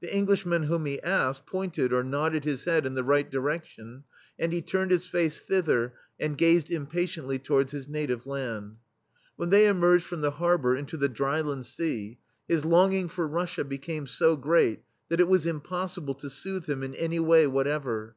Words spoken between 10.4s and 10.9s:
bor